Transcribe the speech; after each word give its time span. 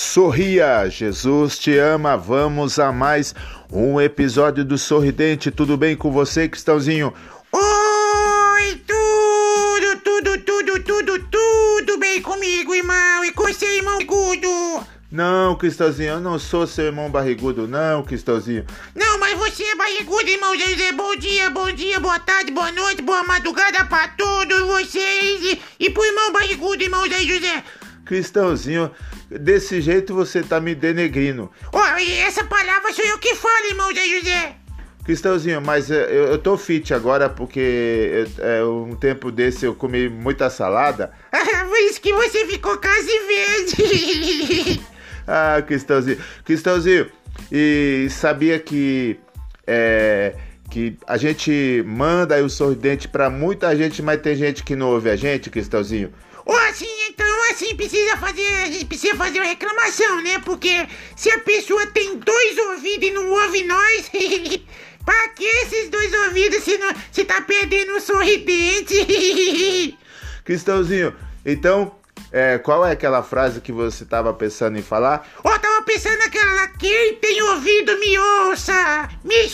Sorria, 0.00 0.88
Jesus 0.88 1.58
te 1.58 1.76
ama. 1.76 2.16
Vamos 2.16 2.78
a 2.78 2.90
mais 2.90 3.34
um 3.70 4.00
episódio 4.00 4.64
do 4.64 4.78
Sorridente. 4.78 5.50
Tudo 5.50 5.76
bem 5.76 5.94
com 5.94 6.10
você, 6.10 6.48
Cristãozinho? 6.48 7.12
Oi, 7.52 8.82
tudo, 8.86 10.00
tudo, 10.02 10.38
tudo, 10.38 10.82
tudo, 10.82 11.18
tudo 11.30 11.98
bem 11.98 12.22
comigo, 12.22 12.74
irmão? 12.74 13.26
E 13.26 13.32
com 13.32 13.44
você, 13.44 13.76
irmão 13.76 13.98
Gudo? 14.06 14.86
Não, 15.12 15.54
Cristãozinho, 15.54 16.14
eu 16.14 16.20
não 16.20 16.38
sou 16.38 16.66
seu 16.66 16.86
irmão 16.86 17.10
barrigudo, 17.10 17.68
não, 17.68 18.02
Cristãozinho. 18.02 18.64
Não, 18.94 19.18
mas 19.18 19.38
você 19.38 19.64
é 19.64 19.76
barrigudo, 19.76 20.30
irmão 20.30 20.58
José. 20.58 20.92
Bom 20.92 21.14
dia, 21.16 21.50
bom 21.50 21.70
dia, 21.70 22.00
boa 22.00 22.18
tarde, 22.18 22.50
boa 22.50 22.72
noite, 22.72 23.02
boa 23.02 23.22
madrugada 23.22 23.84
pra 23.84 24.08
todos 24.08 24.60
vocês. 24.62 25.42
E, 25.42 25.60
e 25.78 25.90
pro 25.90 26.02
irmão 26.02 26.32
barrigudo, 26.32 26.82
irmão 26.82 27.06
Zé 27.06 27.20
José. 27.20 27.62
Cristãozinho, 28.06 28.90
desse 29.30 29.80
jeito 29.80 30.14
você 30.14 30.42
tá 30.42 30.60
me 30.60 30.74
denegrindo. 30.74 31.50
Ó, 31.72 31.98
e 31.98 32.18
essa 32.18 32.44
palavra 32.44 32.92
sou 32.92 33.04
eu 33.04 33.18
que 33.18 33.34
falo, 33.34 33.66
irmão 33.66 33.94
Zé 33.94 34.04
José. 34.06 34.56
Cristãozinho, 35.04 35.62
mas 35.62 35.90
é, 35.90 36.04
eu, 36.04 36.26
eu 36.26 36.38
tô 36.38 36.56
fit 36.56 36.92
agora 36.92 37.28
porque 37.28 38.26
é, 38.38 38.62
um 38.62 38.94
tempo 38.94 39.32
desse 39.32 39.64
eu 39.64 39.74
comi 39.74 40.08
muita 40.08 40.50
salada. 40.50 41.12
Foi 41.68 41.80
isso 41.86 42.00
que 42.00 42.12
você 42.12 42.46
ficou 42.46 42.76
quase 42.78 43.10
verde. 43.26 44.80
Ah, 45.32 45.62
Cristãozinho. 45.62 46.18
Cristãozinho, 46.44 47.08
e 47.52 48.08
sabia 48.10 48.58
que 48.58 49.20
é, 49.64 50.34
que 50.68 50.96
a 51.06 51.16
gente 51.16 51.84
manda 51.86 52.42
o 52.42 52.50
sorridente 52.50 53.06
pra 53.06 53.30
muita 53.30 53.76
gente, 53.76 54.02
mas 54.02 54.20
tem 54.20 54.34
gente 54.34 54.64
que 54.64 54.74
não 54.74 54.88
ouve 54.88 55.08
a 55.08 55.16
gente, 55.16 55.50
Cristãozinho? 55.50 56.12
Ó, 56.44 56.56
assim, 56.68 56.86
então, 57.10 57.50
assim, 57.50 57.74
precisa 57.74 58.16
fazer, 58.16 58.84
precisa 58.86 59.16
fazer 59.16 59.40
uma 59.40 59.48
reclamação, 59.48 60.22
né? 60.22 60.38
Porque 60.44 60.86
se 61.16 61.28
a 61.30 61.40
pessoa 61.40 61.86
tem 61.88 62.16
dois 62.16 62.58
ouvidos 62.58 63.08
e 63.08 63.10
não 63.10 63.28
ouve 63.28 63.64
nós, 63.64 64.10
pra 65.04 65.28
que 65.30 65.44
esses 65.44 65.88
dois 65.90 66.14
ouvidos 66.26 66.62
se, 66.62 66.78
não, 66.78 66.94
se 67.10 67.24
tá 67.24 67.40
perdendo 67.42 67.96
o 67.96 68.00
sorridente? 68.00 69.98
Cristãozinho, 70.44 71.14
então, 71.44 71.96
é, 72.30 72.58
qual 72.58 72.86
é 72.86 72.92
aquela 72.92 73.24
frase 73.24 73.60
que 73.60 73.72
você 73.72 74.04
tava 74.04 74.32
pensando 74.32 74.78
em 74.78 74.82
falar? 74.82 75.28
Ó, 75.42 75.58
tava 75.58 75.82
pensando 75.82 76.18
naquela 76.18 76.54
lá, 76.54 76.68
quem 76.68 77.16
tem 77.16 77.42
ouvido 77.42 77.98
me 77.98 78.18
ouça, 78.18 79.08
me 79.24 79.44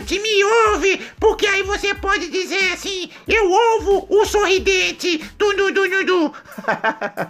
escute, 0.00 0.18
me 0.18 0.44
ouve, 0.44 1.00
porque 1.18 1.46
aí 1.46 1.62
você 1.62 1.94
pode 1.94 2.28
dizer 2.28 2.72
assim, 2.72 3.10
eu 3.28 3.50
ouvo 3.50 4.06
o 4.08 4.24
sorridente, 4.24 5.18
du 5.38 5.54
du 5.54 5.72
du 5.72 6.04
du. 6.04 6.32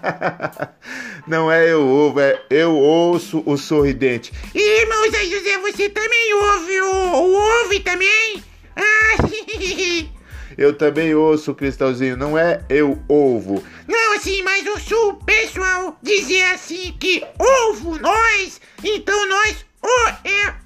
Não 1.27 1.51
é 1.51 1.71
eu 1.71 1.87
ouvo, 1.87 2.21
é 2.21 2.41
eu 2.49 2.75
ouço 2.75 3.43
o 3.45 3.57
sorridente. 3.57 4.33
E, 4.55 4.81
irmão 4.81 5.11
Zé 5.11 5.25
José, 5.25 5.59
você 5.59 5.89
também 5.89 6.35
ouve 6.35 6.81
o, 6.81 6.93
o 6.93 7.33
ouve 7.63 7.81
também? 7.81 8.43
Ah, 8.77 9.17
Eu 10.59 10.77
também 10.77 11.15
ouço, 11.15 11.55
Cristãozinho, 11.55 12.17
não 12.17 12.37
é 12.37 12.63
eu 12.69 13.01
ouvo. 13.09 13.65
Não, 13.89 14.13
assim, 14.15 14.43
mas 14.43 14.67
o 14.67 14.79
sul 14.79 15.15
pessoal 15.25 15.97
dizer 16.03 16.43
assim 16.53 16.95
que 17.01 17.25
ouvo 17.39 17.99
nós, 17.99 18.61
então 18.85 19.27
nós 19.29 19.65
o 19.83 20.29
é. 20.29 20.60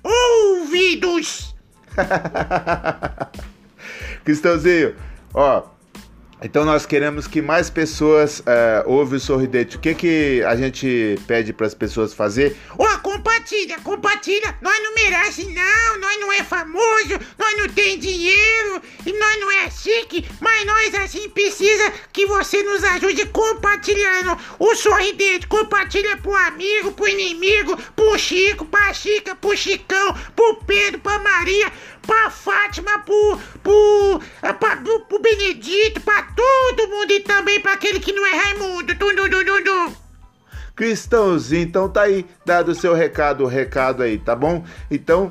Cristãozinho, 4.24 4.94
ó. 5.32 5.74
Então 6.44 6.62
nós 6.62 6.84
queremos 6.84 7.26
que 7.26 7.40
mais 7.40 7.70
pessoas 7.70 8.42
é, 8.44 8.84
ouvem 8.86 9.16
o 9.16 9.20
sorridente. 9.20 9.76
O 9.76 9.80
que, 9.80 9.94
que 9.94 10.42
a 10.42 10.54
gente 10.54 11.18
pede 11.26 11.54
para 11.54 11.66
as 11.66 11.72
pessoas 11.72 12.12
fazer? 12.12 12.54
Ó, 12.76 12.98
compartilha, 12.98 13.80
compartilha. 13.80 14.54
Nós 14.60 14.78
não 14.82 14.94
merece 14.94 15.46
não, 15.46 16.00
nós 16.00 16.20
não 16.20 16.30
é 16.30 16.42
famoso, 16.42 17.18
nós 17.38 17.56
não 17.56 17.68
tem 17.68 17.98
dinheiro 17.98 18.82
e 19.06 19.18
nós 19.18 19.40
não 19.40 19.50
é 19.52 19.70
chique, 19.70 20.28
mas 20.38 20.66
nós 20.66 20.94
assim 21.14 21.28
precisa 21.28 21.92
que 22.12 22.26
você 22.26 22.62
nos 22.62 22.82
ajude 22.82 23.26
compartilhando 23.26 24.36
o 24.58 24.74
sorridente. 24.74 25.46
Compartilha 25.46 26.16
pro 26.16 26.34
amigo, 26.34 26.92
pro 26.92 27.08
inimigo, 27.08 27.76
pro 27.94 28.18
Chico, 28.18 28.64
pra 28.64 28.92
Chica, 28.92 29.36
pro 29.36 29.56
Chicão, 29.56 30.14
pro 30.34 30.56
Pedro, 30.66 31.00
pra 31.00 31.18
Maria, 31.20 31.70
pra 32.02 32.30
Fátima, 32.30 32.98
pro, 33.00 33.38
pro, 33.62 34.20
pra, 34.58 34.76
pro, 34.76 35.00
pro 35.06 35.18
Benedito, 35.20 36.00
pra 36.00 36.22
todo 36.22 36.88
mundo 36.88 37.12
e 37.12 37.20
também 37.20 37.60
pra 37.60 37.74
aquele 37.74 38.00
que 38.00 38.12
não 38.12 38.26
é 38.26 38.36
Raimundo. 38.36 38.94
Tum, 38.96 39.14
tum, 39.14 39.30
tum, 39.30 39.44
tum, 39.44 39.64
tum. 39.64 39.94
Cristãozinho, 40.74 41.62
então 41.62 41.88
tá 41.88 42.02
aí, 42.02 42.26
dado 42.44 42.72
o 42.72 42.74
seu 42.74 42.94
recado, 42.94 43.44
o 43.44 43.46
recado 43.46 44.02
aí, 44.02 44.18
tá 44.18 44.34
bom? 44.34 44.64
Então, 44.90 45.30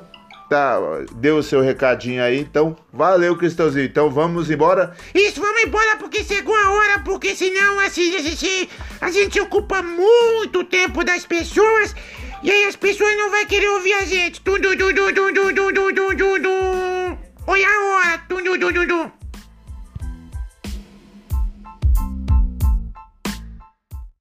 tá, 0.54 0.80
deu 1.16 1.38
o 1.38 1.44
seu 1.44 1.62
recadinho 1.62 2.24
aí, 2.24 2.40
então, 2.40 2.78
valeu, 2.92 3.36
Cristãozinho. 3.36 3.86
Então 3.86 4.10
vamos 4.12 4.52
embora. 4.52 4.96
Isso, 5.14 5.42
vamos 5.42 5.53
embora 5.64 5.98
porque 5.98 6.24
chegou 6.24 6.56
a 6.56 6.72
hora, 6.72 7.00
porque 7.00 7.36
senão 7.36 7.80
assim, 7.80 8.16
a 8.16 8.22
gente, 8.22 8.70
a 9.02 9.12
gente 9.12 9.40
ocupa 9.40 9.82
muito 9.82 10.64
tempo 10.64 11.04
das 11.04 11.26
pessoas 11.26 11.96
e 12.44 12.52
aí 12.52 12.66
as 12.66 12.76
pessoas 12.76 13.16
não 13.16 13.32
vão 13.32 13.46
querer 13.46 13.70
ouvir 13.70 13.94
a 13.94 14.06
gente. 14.06 14.42
Tum, 14.42 14.60
tum, 14.60 14.76
tum, 14.78 14.94
tum, 14.94 15.14
tum, 15.14 15.34
tum, 15.34 15.54
tum, 15.54 15.94
tum, 15.94 16.16
tum, 16.18 16.42
tum. 16.42 17.18
Olha 17.48 17.68
a 17.68 17.82
hora. 17.86 18.18
Tum, 18.28 18.44
tum, 18.44 18.60
tum, 18.60 18.74
tum, 18.74 18.88
tum. 18.88 19.23